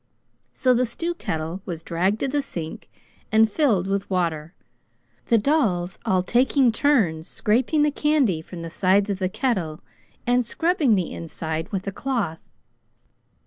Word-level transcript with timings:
So 0.55 0.73
the 0.73 0.87
stew 0.87 1.13
kettle 1.13 1.61
was 1.63 1.83
dragged 1.83 2.21
to 2.21 2.27
the 2.27 2.41
sink 2.41 2.89
and 3.31 3.47
filled 3.51 3.85
with 3.85 4.09
water, 4.09 4.55
the 5.27 5.37
dolls 5.37 5.99
all 6.07 6.23
taking 6.23 6.71
turns 6.71 7.27
scraping 7.27 7.83
the 7.83 7.91
candy 7.91 8.41
from 8.41 8.63
the 8.63 8.71
sides 8.71 9.11
of 9.11 9.19
the 9.19 9.29
kettle, 9.29 9.83
and 10.25 10.43
scrubbing 10.43 10.95
the 10.95 11.11
inside 11.13 11.71
with 11.71 11.85
a 11.85 11.91
cloth. 11.91 12.39